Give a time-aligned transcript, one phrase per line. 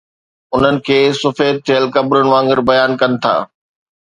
[0.59, 3.35] انهن کي سفيد ٿيل قبرن وانگر بيان ڪن ٿا.